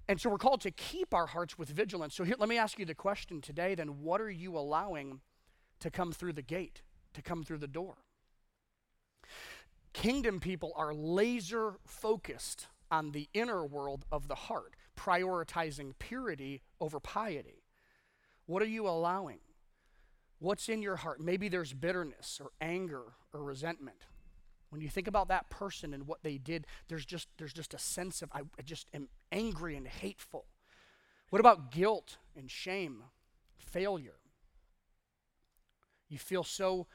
[0.09, 2.15] And so we're called to keep our hearts with vigilance.
[2.15, 5.21] So here, let me ask you the question today then what are you allowing
[5.81, 6.83] to come through the gate,
[7.15, 7.97] to come through the door?
[9.93, 17.01] Kingdom people are laser focused on the inner world of the heart, prioritizing purity over
[17.01, 17.65] piety.
[18.47, 19.39] What are you allowing?
[20.39, 21.21] What's in your heart?
[21.21, 23.97] Maybe there's bitterness or anger or resentment.
[24.71, 27.79] When you think about that person and what they did, there's just, there's just a
[27.79, 30.45] sense of, I just am angry and hateful.
[31.31, 33.05] What about guilt and shame,
[33.59, 34.19] failure?
[36.09, 36.87] You feel so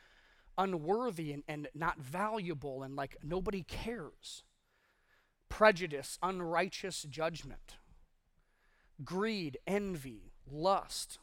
[0.58, 4.44] unworthy and, and not valuable and like nobody cares.
[5.50, 7.76] Prejudice, unrighteous judgment,
[9.04, 11.20] greed, envy, lust,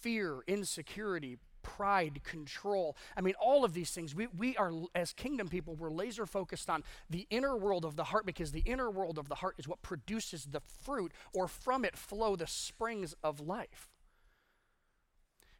[0.00, 2.96] fear, insecurity, pride, control.
[3.16, 4.14] I mean, all of these things.
[4.14, 8.04] We, we are, as kingdom people, we're laser focused on the inner world of the
[8.04, 11.84] heart because the inner world of the heart is what produces the fruit, or from
[11.84, 13.88] it flow the springs of life.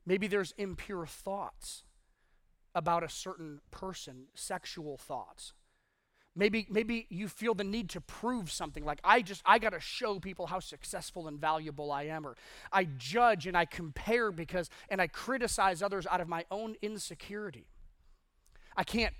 [0.06, 1.84] Maybe there's impure thoughts
[2.74, 5.52] about a certain person, sexual thoughts.
[6.36, 9.80] Maybe, maybe you feel the need to prove something like, I just, I got to
[9.80, 12.24] show people how successful and valuable I am.
[12.24, 12.36] Or
[12.72, 17.66] I judge and I compare because, and I criticize others out of my own insecurity.
[18.76, 19.12] I can't,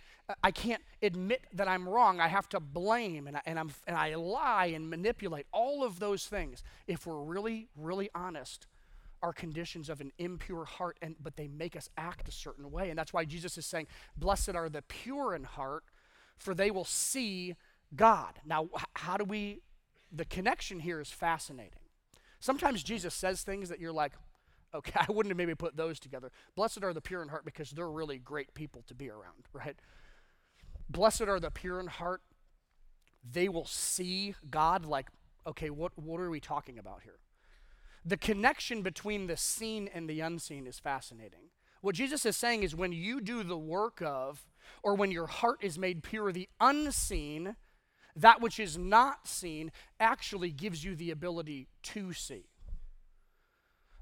[0.44, 2.20] I can't admit that I'm wrong.
[2.20, 5.46] I have to blame and I, and, I'm, and I lie and manipulate.
[5.52, 8.68] All of those things, if we're really, really honest,
[9.22, 12.88] are conditions of an impure heart, and, but they make us act a certain way.
[12.90, 15.84] And that's why Jesus is saying, Blessed are the pure in heart,
[16.40, 17.54] for they will see
[17.94, 18.40] God.
[18.44, 19.60] Now, how do we,
[20.10, 21.78] the connection here is fascinating.
[22.40, 24.12] Sometimes Jesus says things that you're like,
[24.74, 26.32] okay, I wouldn't have maybe put those together.
[26.56, 29.76] Blessed are the pure in heart because they're really great people to be around, right?
[30.88, 32.22] Blessed are the pure in heart.
[33.30, 35.10] They will see God like,
[35.46, 37.18] okay, what, what are we talking about here?
[38.04, 41.50] The connection between the seen and the unseen is fascinating.
[41.82, 44.46] What Jesus is saying is when you do the work of
[44.82, 47.56] or when your heart is made pure, the unseen,
[48.16, 52.46] that which is not seen, actually gives you the ability to see.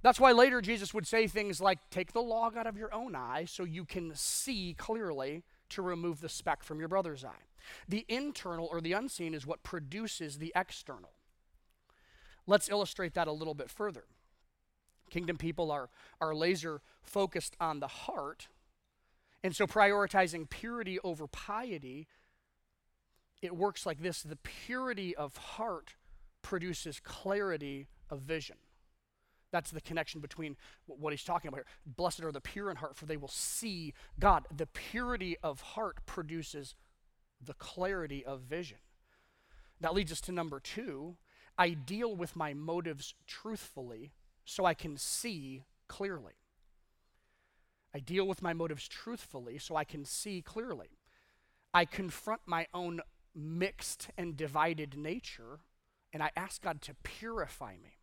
[0.02, 3.14] That's why later Jesus would say things like, Take the log out of your own
[3.14, 7.46] eye so you can see clearly to remove the speck from your brother's eye.
[7.88, 11.10] The internal or the unseen is what produces the external.
[12.46, 14.04] Let's illustrate that a little bit further.
[15.10, 15.90] Kingdom people are,
[16.20, 18.48] are laser focused on the heart
[19.42, 22.08] And so, prioritizing purity over piety,
[23.40, 25.94] it works like this the purity of heart
[26.42, 28.56] produces clarity of vision.
[29.50, 31.66] That's the connection between what he's talking about here.
[31.86, 34.44] Blessed are the pure in heart, for they will see God.
[34.54, 36.74] The purity of heart produces
[37.42, 38.78] the clarity of vision.
[39.80, 41.16] That leads us to number two.
[41.56, 44.12] I deal with my motives truthfully
[44.44, 46.34] so I can see clearly.
[47.98, 50.86] I deal with my motives truthfully so I can see clearly.
[51.74, 53.00] I confront my own
[53.34, 55.58] mixed and divided nature
[56.12, 57.98] and I ask God to purify me.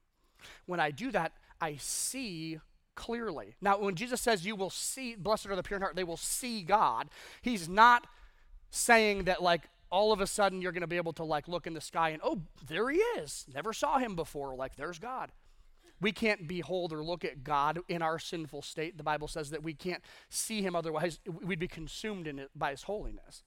[0.66, 1.32] When I do that,
[1.62, 2.60] I see
[2.96, 3.56] clearly.
[3.62, 6.18] Now, when Jesus says you will see, blessed are the pure in heart, they will
[6.18, 7.08] see God,
[7.42, 8.06] he's not
[8.72, 11.68] saying that like all of a sudden you're going to be able to like look
[11.68, 13.46] in the sky and oh, there he is.
[13.54, 14.56] Never saw him before.
[14.56, 15.32] Like there's God.
[16.02, 18.98] We can't behold or look at God in our sinful state.
[18.98, 22.72] The Bible says that we can't see him otherwise we'd be consumed in it by
[22.72, 23.44] his holiness.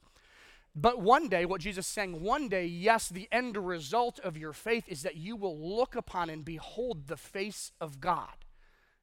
[0.74, 4.52] But one day, what Jesus is saying, one day, yes, the end result of your
[4.52, 8.44] faith is that you will look upon and behold the face of God.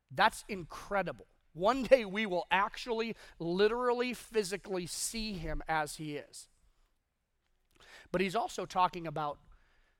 [0.10, 1.28] That's incredible.
[1.54, 6.48] One day we will actually, literally, physically see him as he is.
[8.12, 9.40] But he's also talking about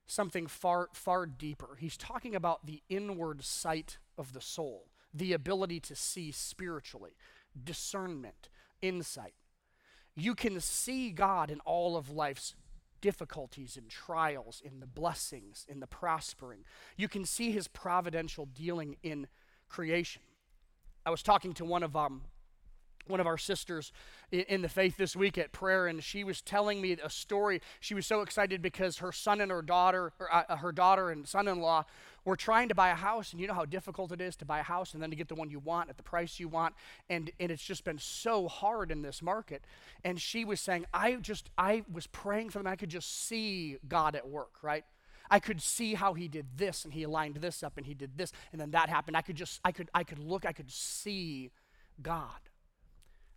[0.06, 1.76] something far, far deeper.
[1.78, 7.16] He's talking about the inward sight of the soul, the ability to see spiritually,
[7.62, 8.48] discernment,
[8.82, 9.34] insight.
[10.14, 12.54] You can see God in all of life's
[13.00, 16.60] difficulties and trials, in the blessings, in the prospering.
[16.96, 19.28] You can see his providential dealing in
[19.68, 20.22] creation.
[21.04, 22.22] I was talking to one of um,
[23.08, 23.92] one of our sisters
[24.30, 27.60] in the faith this week at prayer, and she was telling me a story.
[27.80, 31.26] She was so excited because her son and her daughter, or, uh, her daughter and
[31.26, 31.84] son-in-law,
[32.24, 34.58] were trying to buy a house, and you know how difficult it is to buy
[34.58, 36.74] a house and then to get the one you want at the price you want,
[37.08, 39.64] and and it's just been so hard in this market.
[40.04, 42.66] And she was saying, I just I was praying for them.
[42.66, 44.84] I could just see God at work, right?
[45.30, 48.16] I could see how he did this and he aligned this up and he did
[48.16, 49.16] this and then that happened.
[49.16, 51.50] I could just I could I could look, I could see
[52.02, 52.40] God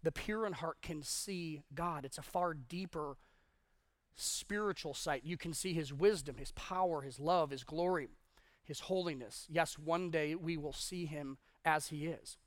[0.04, 2.06] the pure in heart can see God.
[2.06, 3.18] It's a far deeper
[4.16, 5.24] spiritual sight.
[5.24, 8.08] You can see His wisdom, His power, His love, His glory,
[8.64, 9.46] His holiness.
[9.50, 12.38] Yes, one day we will see Him as He is.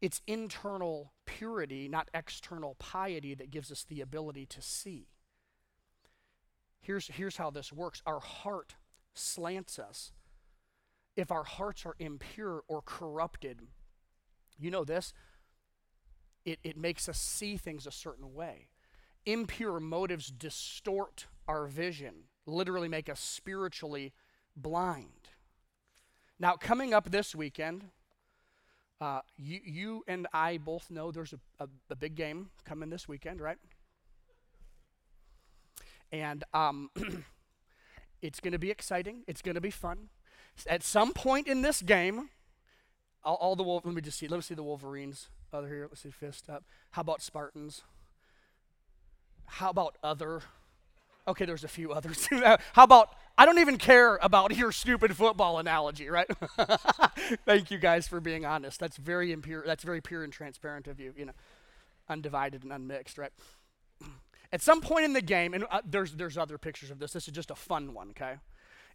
[0.00, 5.06] It's internal purity, not external piety, that gives us the ability to see.
[6.80, 8.74] Here's, here's how this works our heart
[9.14, 10.12] slants us.
[11.16, 13.62] If our hearts are impure or corrupted,
[14.58, 15.12] you know this
[16.44, 18.68] it, it makes us see things a certain way.
[19.26, 24.12] Impure motives distort our vision, literally make us spiritually
[24.56, 25.28] blind.
[26.38, 27.84] Now, coming up this weekend,
[29.00, 33.08] uh, you, you and I both know there's a, a, a big game coming this
[33.08, 33.58] weekend, right?
[36.12, 36.90] And um,
[38.22, 39.22] it's going to be exciting.
[39.26, 40.10] It's going to be fun.
[40.68, 42.30] At some point in this game,
[43.24, 44.28] all, all the let me just see.
[44.28, 45.28] Let me see the Wolverines.
[45.54, 45.86] Other here.
[45.88, 46.10] Let's see.
[46.10, 46.64] Fist up.
[46.90, 47.82] How about Spartans?
[49.46, 50.42] How about other?
[51.28, 52.28] Okay, there's a few others.
[52.72, 56.28] How about I don't even care about your stupid football analogy, right?
[57.46, 58.80] Thank you guys for being honest.
[58.80, 59.62] That's very impure.
[59.64, 61.14] That's very pure and transparent of you.
[61.16, 61.32] You know,
[62.08, 63.32] undivided and unmixed, right?
[64.52, 67.12] At some point in the game, and uh, there's there's other pictures of this.
[67.12, 68.34] This is just a fun one, okay?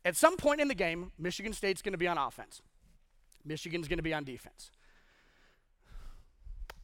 [0.06, 2.62] At some point in the game, Michigan State's going to be on offense.
[3.44, 4.72] Michigan's going to be on defense.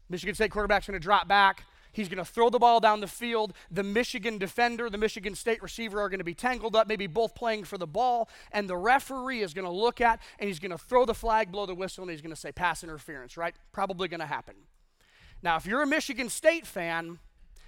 [0.10, 1.66] Michigan State quarterback's going to drop back.
[1.92, 3.54] He's going to throw the ball down the field.
[3.72, 7.34] The Michigan defender, the Michigan State receiver are going to be tangled up, maybe both
[7.36, 8.28] playing for the ball.
[8.52, 11.54] And the referee is going to look at and he's going to throw the flag,
[11.54, 13.56] blow the whistle, and he's going to say pass interference, right?
[13.72, 14.56] Probably going to happen.
[15.42, 17.20] Now, if you're a Michigan State fan,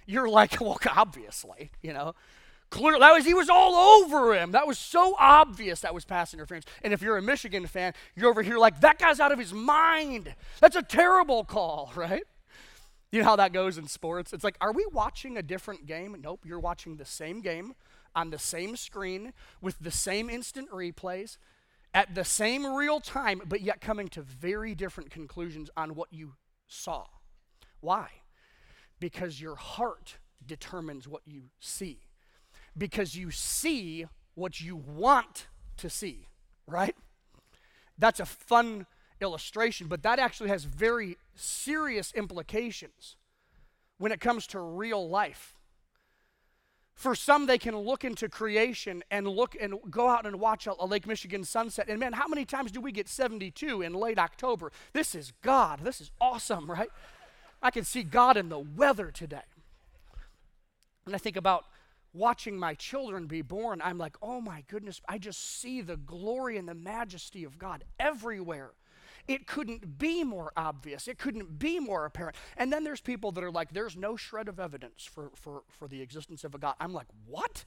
[0.04, 2.14] you're like, well, obviously, you know.
[2.70, 4.52] Clear, that was he was all over him.
[4.52, 6.66] That was so obvious that was pass interference.
[6.82, 9.54] And if you're a Michigan fan, you're over here like that guy's out of his
[9.54, 10.34] mind.
[10.60, 12.24] That's a terrible call, right?
[13.10, 14.34] You know how that goes in sports?
[14.34, 16.14] It's like, are we watching a different game?
[16.20, 17.74] Nope, you're watching the same game
[18.14, 21.38] on the same screen with the same instant replays
[21.94, 26.34] at the same real time, but yet coming to very different conclusions on what you
[26.66, 27.06] saw.
[27.80, 28.08] Why?
[29.00, 32.07] Because your heart determines what you see
[32.78, 36.28] because you see what you want to see,
[36.66, 36.94] right?
[37.98, 38.86] That's a fun
[39.20, 43.16] illustration, but that actually has very serious implications
[43.98, 45.54] when it comes to real life.
[46.94, 50.84] For some, they can look into creation and look and go out and watch a,
[50.84, 51.88] Lake Michigan sunset.
[51.88, 54.72] And man, how many times do we get 72 in late October?
[54.92, 55.80] This is God.
[55.84, 56.90] This is awesome, right?
[57.62, 59.46] I can see God in the weather today.
[61.06, 61.66] And I think about
[62.18, 63.80] watching my children be born.
[63.82, 67.84] I'm like, oh my goodness, I just see the glory and the majesty of God
[67.98, 68.72] everywhere.
[69.26, 71.06] It couldn't be more obvious.
[71.06, 72.36] It couldn't be more apparent.
[72.56, 75.86] And then there's people that are like, there's no shred of evidence for, for, for
[75.86, 76.74] the existence of a God.
[76.80, 77.64] I'm like, what?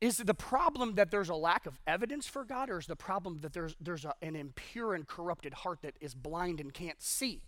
[0.00, 3.40] Is the problem that there's a lack of evidence for God, or is the problem
[3.40, 7.42] that there's, there's a, an impure and corrupted heart that is blind and can't see?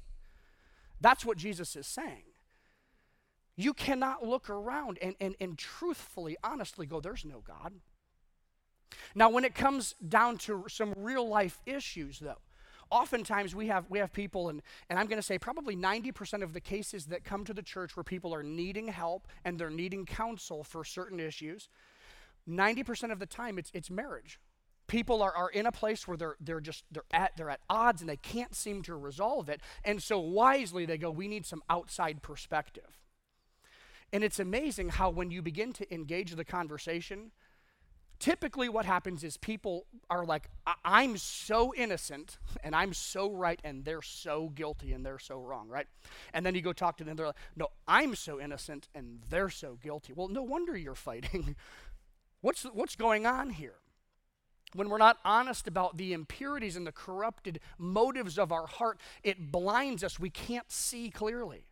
[1.00, 2.22] That's what Jesus is saying.
[3.56, 7.74] You cannot look around and, and, and truthfully, honestly go, there's no God.
[9.14, 12.38] Now, when it comes down to some real life issues, though,
[12.90, 16.52] oftentimes we have we have people and, and i'm going to say probably 90% of
[16.52, 20.04] the cases that come to the church where people are needing help and they're needing
[20.04, 21.68] counsel for certain issues
[22.48, 24.38] 90% of the time it's, it's marriage
[24.86, 28.00] people are, are in a place where they're, they're just they're at they're at odds
[28.00, 31.62] and they can't seem to resolve it and so wisely they go we need some
[31.70, 33.00] outside perspective
[34.14, 37.32] and it's amazing how when you begin to engage the conversation
[38.18, 43.60] typically what happens is people are like I- am so innocent and i'm so right
[43.62, 45.86] and they're so guilty and they're so wrong right
[46.32, 49.50] and then you go talk to them they're like no i'm so innocent and they're
[49.50, 51.54] so guilty well no wonder you're fighting
[52.44, 53.76] What's, what's going on here?
[54.74, 59.50] When we're not honest about the impurities and the corrupted motives of our heart, it
[59.50, 60.20] blinds us.
[60.20, 61.64] We can't see clearly.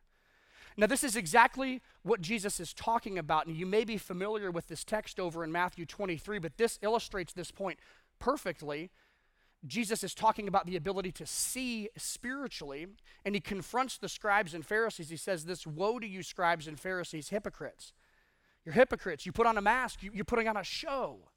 [0.77, 4.69] Now, this is exactly what Jesus is talking about, and you may be familiar with
[4.69, 7.79] this text over in Matthew 23, but this illustrates this point
[8.19, 8.91] perfectly.
[9.67, 12.87] Jesus is talking about the ability to see spiritually,
[13.25, 15.11] and he confronts the scribes and Pharisees.
[15.11, 17.93] He says, This woe to you, scribes and Pharisees, hypocrites!
[18.65, 19.27] You're hypocrites.
[19.27, 21.29] You put on a mask, you're putting on a show.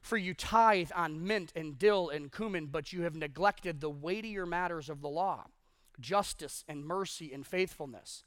[0.00, 4.46] For you tithe on mint and dill and cumin, but you have neglected the weightier
[4.46, 5.46] matters of the law
[6.00, 8.24] justice and mercy and faithfulness.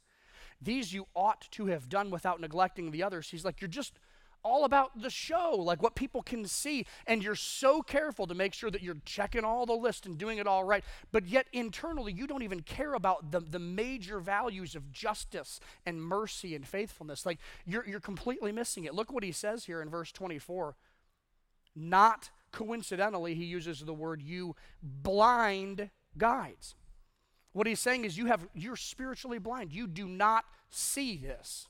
[0.60, 3.30] These you ought to have done without neglecting the others.
[3.30, 3.98] He's like, You're just
[4.46, 6.86] all about the show, like what people can see.
[7.06, 10.38] And you're so careful to make sure that you're checking all the list and doing
[10.38, 10.84] it all right.
[11.10, 16.00] But yet, internally, you don't even care about the, the major values of justice and
[16.00, 17.26] mercy and faithfulness.
[17.26, 18.94] Like, you're, you're completely missing it.
[18.94, 20.76] Look what he says here in verse 24.
[21.74, 26.76] Not coincidentally, he uses the word you blind guides.
[27.56, 29.72] What he's saying is you have you're spiritually blind.
[29.72, 31.68] You do not see this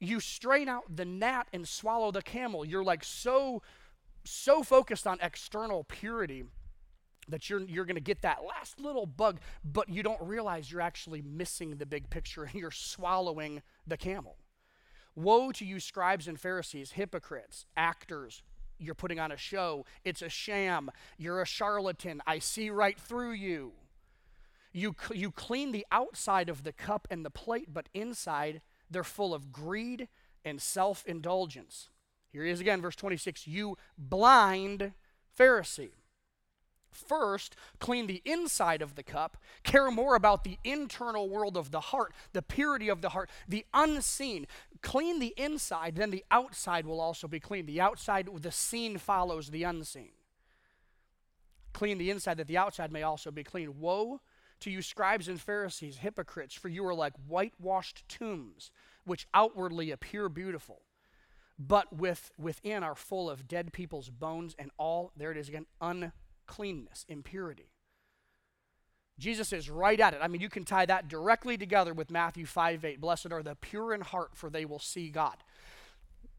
[0.00, 2.64] you strain out the gnat and swallow the camel.
[2.64, 3.62] You're like so
[4.24, 6.44] so focused on external purity
[7.28, 10.80] that you're you're going to get that last little bug, but you don't realize you're
[10.80, 14.36] actually missing the big picture and you're swallowing the camel.
[15.16, 18.42] Woe to you scribes and Pharisees, hypocrites, actors,
[18.78, 19.86] you're putting on a show.
[20.04, 20.90] It's a sham.
[21.18, 22.20] You're a charlatan.
[22.26, 23.72] I see right through you.
[24.74, 28.60] You, you clean the outside of the cup and the plate, but inside
[28.90, 30.08] they're full of greed
[30.44, 31.90] and self indulgence.
[32.32, 34.92] Here he is again, verse 26 You blind
[35.38, 35.92] Pharisee.
[36.90, 41.80] First, clean the inside of the cup, care more about the internal world of the
[41.80, 44.46] heart, the purity of the heart, the unseen.
[44.80, 47.66] Clean the inside, then the outside will also be clean.
[47.66, 50.12] The outside, the seen follows the unseen.
[51.72, 53.80] Clean the inside that the outside may also be clean.
[53.80, 54.20] Woe
[54.64, 58.70] to you, scribes and Pharisees, hypocrites, for you are like whitewashed tombs,
[59.04, 60.82] which outwardly appear beautiful,
[61.58, 65.66] but with, within are full of dead people's bones and all, there it is again,
[65.80, 67.70] uncleanness, impurity.
[69.18, 70.20] Jesus is right at it.
[70.20, 73.00] I mean, you can tie that directly together with Matthew 5 8.
[73.00, 75.36] Blessed are the pure in heart, for they will see God.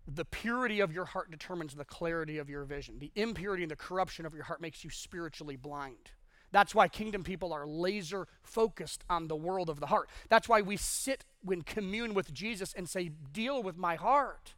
[0.07, 2.99] The purity of your heart determines the clarity of your vision.
[2.99, 6.11] The impurity and the corruption of your heart makes you spiritually blind.
[6.55, 10.07] That's why kingdom people are laser focused on the world of the heart.
[10.29, 14.53] That's why we sit when commune with Jesus and say, Deal with my heart.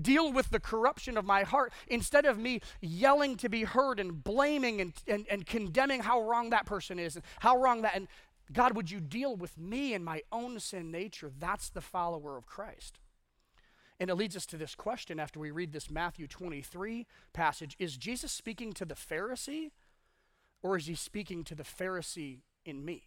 [0.00, 4.24] Deal with the corruption of my heart instead of me yelling to be heard and
[4.24, 7.94] blaming and, and, and condemning how wrong that person is and how wrong that.
[7.94, 8.08] And
[8.50, 11.30] God, would you deal with me and my own sin nature?
[11.38, 12.98] That's the follower of Christ.
[14.00, 17.98] And it leads us to this question after we read this Matthew 23 passage Is
[17.98, 19.72] Jesus speaking to the Pharisee?
[20.62, 23.04] Or is he speaking to the Pharisee in me?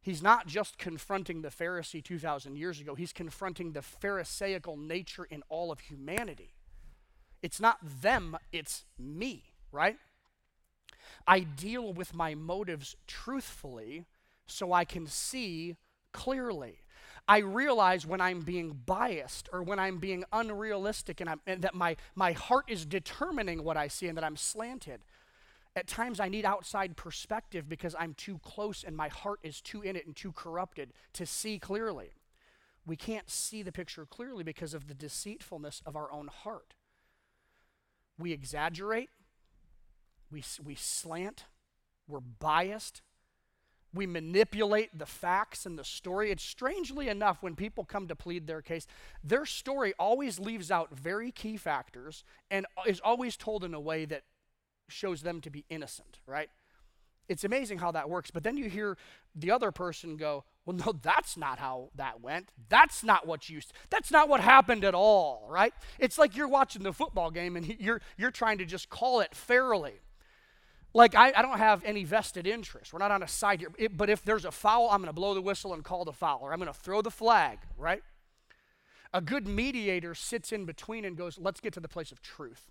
[0.00, 5.42] He's not just confronting the Pharisee 2,000 years ago, he's confronting the Pharisaical nature in
[5.48, 6.54] all of humanity.
[7.42, 9.98] It's not them, it's me, right?
[11.26, 14.06] I deal with my motives truthfully
[14.46, 15.76] so I can see
[16.12, 16.78] clearly.
[17.28, 21.96] I realize when I'm being biased or when I'm being unrealistic and, and, that my,
[22.14, 25.02] my heart is determining what I see and that I'm slanted.
[25.78, 29.80] At times, I need outside perspective because I'm too close and my heart is too
[29.80, 32.10] in it and too corrupted to see clearly.
[32.84, 36.74] We can't see the picture clearly because of the deceitfulness of our own heart.
[38.18, 39.10] We exaggerate,
[40.32, 41.44] we, we slant,
[42.08, 43.00] we're biased,
[43.94, 46.32] we manipulate the facts and the story.
[46.32, 48.88] It's strangely enough when people come to plead their case,
[49.22, 54.06] their story always leaves out very key factors and is always told in a way
[54.06, 54.24] that
[54.88, 56.50] shows them to be innocent, right?
[57.28, 58.30] It's amazing how that works.
[58.30, 58.96] But then you hear
[59.34, 62.50] the other person go, well, no, that's not how that went.
[62.68, 63.60] That's not what you,
[63.90, 65.72] that's not what happened at all, right?
[65.98, 69.34] It's like you're watching the football game and you're, you're trying to just call it
[69.34, 70.00] fairly.
[70.94, 72.92] Like, I, I don't have any vested interest.
[72.92, 73.68] We're not on a side here.
[73.76, 76.12] It, but if there's a foul, I'm going to blow the whistle and call the
[76.12, 78.02] foul, or I'm going to throw the flag, right?
[79.12, 82.70] A good mediator sits in between and goes, let's get to the place of truth.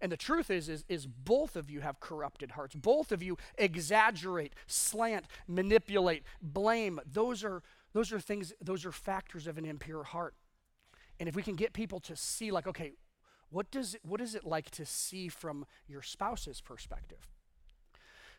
[0.00, 2.74] And the truth is, is, is both of you have corrupted hearts.
[2.74, 7.00] Both of you exaggerate, slant, manipulate, blame.
[7.06, 7.62] Those are,
[7.92, 10.34] those are things, those are factors of an impure heart.
[11.18, 12.92] And if we can get people to see, like, okay,
[13.50, 17.28] what does it, what is it like to see from your spouse's perspective?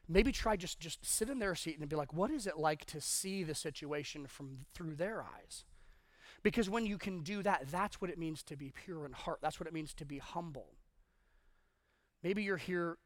[0.08, 2.86] Maybe try just just sit in their seat and be like, what is it like
[2.86, 5.64] to see the situation from through their eyes?
[6.44, 9.40] Because when you can do that, that's what it means to be pure in heart.
[9.42, 10.68] That's what it means to be humble.
[12.24, 12.98] Maybe you're here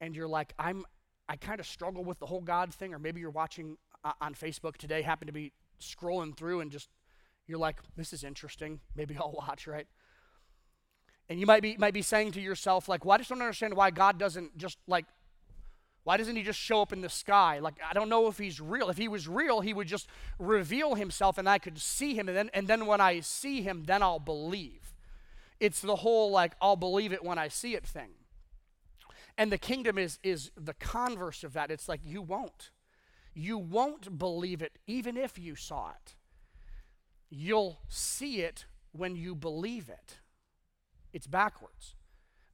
[0.00, 0.84] and you're like, I'm,
[1.28, 4.34] I kind of struggle with the whole God thing, or maybe you're watching uh, on
[4.34, 6.88] Facebook today, happen to be scrolling through and just,
[7.46, 8.80] you're like, this is interesting.
[8.94, 9.86] Maybe I'll watch, right?
[11.28, 13.74] And you might be, might be saying to yourself, like, well, I just don't understand
[13.74, 15.06] why God doesn't just, like,
[16.04, 17.60] why doesn't he just show up in the sky?
[17.60, 18.90] Like, I don't know if he's real.
[18.90, 20.06] If he was real, he would just
[20.38, 22.28] reveal himself and I could see him.
[22.28, 24.92] And then, and then when I see him, then I'll believe.
[25.60, 28.10] It's the whole, like, I'll believe it when I see it thing.
[29.36, 31.70] And the kingdom is, is the converse of that.
[31.70, 32.70] It's like you won't.
[33.34, 36.14] You won't believe it even if you saw it.
[37.30, 40.18] You'll see it when you believe it.
[41.12, 41.96] It's backwards.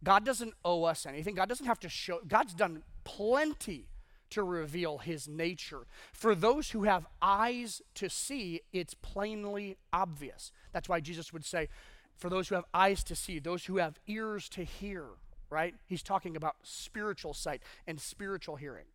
[0.02, 1.34] God doesn't owe us anything.
[1.34, 3.88] God doesn't have to show, God's done plenty
[4.30, 5.86] to reveal his nature.
[6.12, 10.52] For those who have eyes to see, it's plainly obvious.
[10.72, 11.68] That's why Jesus would say,
[12.16, 15.04] for those who have eyes to see, those who have ears to hear,
[15.50, 15.74] right?
[15.86, 18.86] He's talking about spiritual sight and spiritual hearing.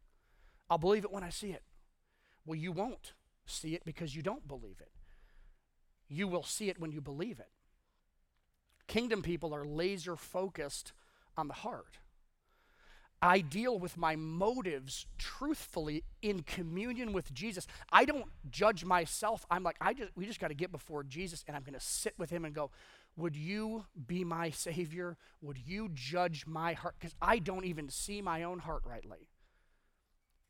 [0.69, 1.63] I'll believe it when I see it.
[2.45, 3.13] Well, you won't
[3.45, 4.91] see it because you don't believe it.
[6.07, 7.49] You will see it when you believe it.
[8.87, 10.93] Kingdom people are laser focused
[11.37, 11.97] on the heart.
[13.21, 17.65] I deal with my motives truthfully in communion with Jesus.
[17.91, 19.45] I don't judge myself.
[19.49, 21.79] I'm like, I just we just got to get before Jesus and I'm going to
[21.79, 22.69] sit with him and go,
[23.17, 25.17] would you be my Savior?
[25.41, 26.95] Would you judge my heart?
[26.99, 29.29] Because I don't even see my own heart rightly.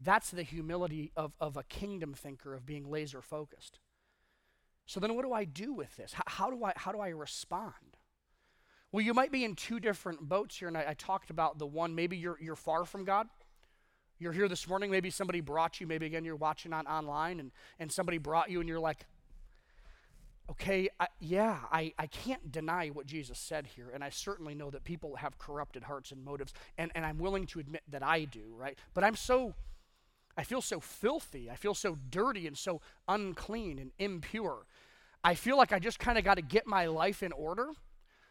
[0.02, 3.80] That's the humility of, of a kingdom thinker, of being laser focused.
[4.86, 6.14] So then, what do I do with this?
[6.14, 7.98] How, how, do, I, how do I respond?
[8.92, 11.66] Well, you might be in two different boats here, and I, I talked about the
[11.66, 13.28] one, maybe you're, you're far from God.
[14.20, 17.52] You're here this morning, maybe somebody brought you, maybe again you're watching on online, and,
[17.80, 19.06] and somebody brought you, and you're like,
[20.52, 24.70] okay, I, yeah, I, I can't deny what Jesus said here, and I certainly know
[24.70, 28.26] that people have corrupted hearts and motives, and, and I'm willing to admit that I
[28.26, 28.78] do, right?
[28.94, 29.54] But I'm so,
[30.38, 34.66] I feel so filthy, I feel so dirty and so unclean and impure.
[35.24, 37.70] I feel like I just kind of got to get my life in order.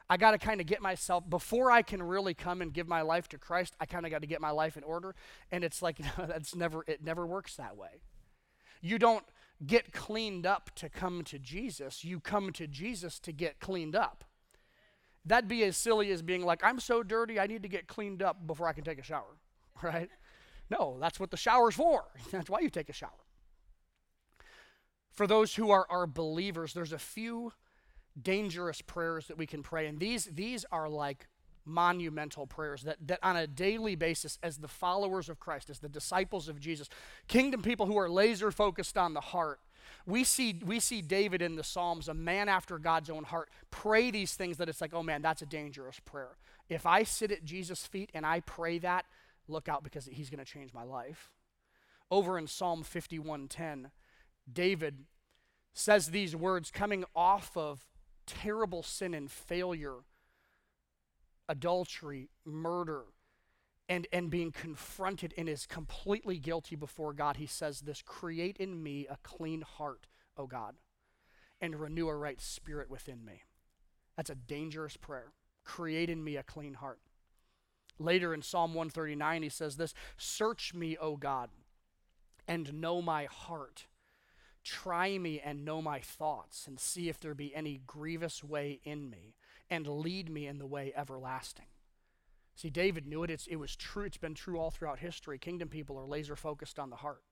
[0.09, 3.03] I got to kind of get myself, before I can really come and give my
[3.03, 5.15] life to Christ, I kind of got to get my life in order.
[5.51, 8.03] And it's like, that's never, it never works that way.
[8.81, 9.25] You don't
[9.67, 14.25] get cleaned up to come to Jesus, you come to Jesus to get cleaned up.
[15.25, 18.23] That'd be as silly as being like, I'm so dirty, I need to get cleaned
[18.23, 19.39] up before I can take a shower,
[19.83, 20.11] right?
[20.71, 22.05] No, that's what the shower's for.
[22.31, 23.11] That's why you take a shower.
[25.13, 27.53] For those who are, are believers, there's a few
[28.21, 31.29] dangerous prayers that we can pray, and these, these are like
[31.65, 35.89] monumental prayers that, that on a daily basis, as the followers of Christ, as the
[35.89, 36.89] disciples of Jesus,
[37.29, 39.61] kingdom people who are laser focused on the heart,
[40.07, 44.11] we see, we see David in the Psalms, a man after God's own heart, pray
[44.11, 46.37] these things that it's like, oh man, that's a dangerous prayer.
[46.69, 49.05] If I sit at Jesus' feet and I pray that,
[49.49, 51.31] look out because he's going to change my life.
[52.11, 53.91] Over in Psalm 51:10,
[54.51, 55.05] David
[55.73, 57.87] says these words coming off of
[58.27, 60.05] terrible sin and failure
[61.49, 63.05] adultery, murder,
[63.89, 68.83] and, and being confronted and is completely guilty before God, he says this Create in
[68.83, 70.75] me a clean heart, O God,
[71.61, 73.43] and renew a right spirit within me.
[74.17, 75.33] That's a dangerous prayer.
[75.65, 77.01] Create in me a clean heart.
[77.99, 81.51] Later in Psalm 139, he says this Search me, O God,
[82.49, 83.87] and know my heart.
[84.63, 89.11] Try me and know my thoughts, and see if there be any grievous way in
[89.11, 89.35] me,
[89.75, 91.67] and lead me in the way everlasting.
[92.57, 93.31] See, David knew it.
[93.31, 94.05] It's, it was true.
[94.05, 95.39] It's been true all throughout history.
[95.39, 97.23] Kingdom people are laser focused on the heart.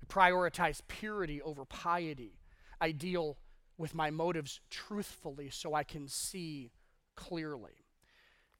[0.00, 2.38] We prioritize purity over piety.
[2.80, 3.38] I deal
[3.76, 6.70] with my motives truthfully so I can see
[7.16, 7.84] clearly.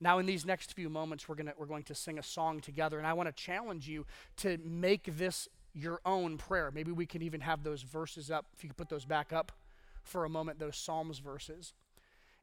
[0.00, 2.98] Now, in these next few moments, we're, gonna, we're going to sing a song together,
[2.98, 4.06] and I want to challenge you
[4.38, 6.70] to make this your own prayer.
[6.72, 9.52] Maybe we can even have those verses up, if you could put those back up
[10.02, 11.72] for a moment, those Psalms verses.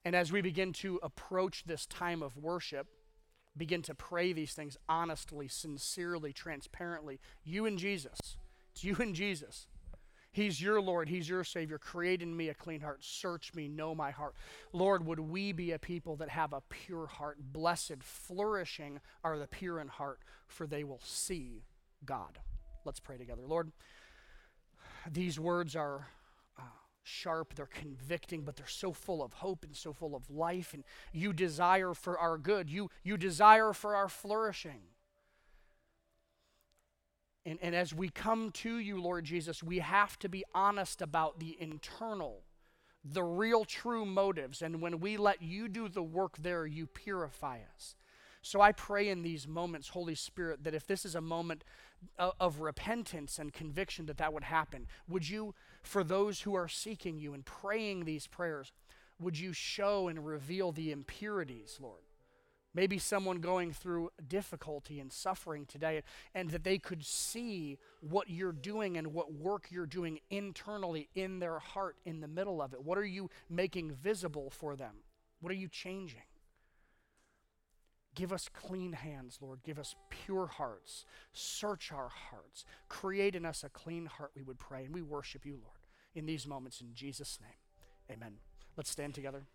[0.03, 2.87] And as we begin to approach this time of worship,
[3.55, 8.37] begin to pray these things honestly, sincerely, transparently, you and Jesus.
[8.71, 9.67] It's you and Jesus.
[10.33, 11.09] He's your Lord.
[11.09, 11.77] He's your Savior.
[11.77, 13.03] Create in me a clean heart.
[13.03, 13.67] Search me.
[13.67, 14.33] Know my heart.
[14.71, 17.37] Lord, would we be a people that have a pure heart?
[17.51, 21.65] Blessed, flourishing are the pure in heart, for they will see
[22.05, 22.39] God.
[22.85, 23.41] Let's pray together.
[23.45, 23.73] Lord,
[25.11, 26.07] these words are
[27.03, 30.73] sharp, they're convicting, but they're so full of hope and so full of life.
[30.73, 34.81] And you desire for our good, you, you desire for our flourishing.
[37.45, 41.39] And, and as we come to you, Lord Jesus, we have to be honest about
[41.39, 42.43] the internal,
[43.03, 44.61] the real true motives.
[44.61, 47.95] And when we let you do the work there, you purify us.
[48.43, 51.63] So I pray in these moments, Holy Spirit, that if this is a moment
[52.17, 54.87] of, repentance and conviction, that that would happen.
[55.07, 58.71] Would you, for those who are seeking you and praying these prayers,
[59.19, 62.01] would you show and reveal the impurities, Lord?
[62.73, 68.51] maybe someone going through difficulty and suffering today, and that they could see what you're
[68.51, 72.83] doing and what work you're doing internally in their heart in the middle of it.
[72.83, 74.95] What are you making visible for them?
[75.41, 76.21] What are you changing?
[78.13, 79.63] Give us clean hands, Lord.
[79.63, 81.05] Give us pure hearts.
[81.31, 82.65] Search our hearts.
[82.89, 84.83] Create in us a clean heart, we would pray.
[84.85, 88.17] And we worship you, Lord, in these moments in Jesus' name.
[88.17, 88.33] Amen.
[88.75, 89.45] Let's stand together.